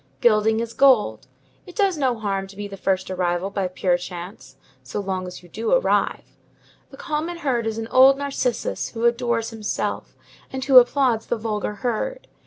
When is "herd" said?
7.37-7.67, 11.85-12.27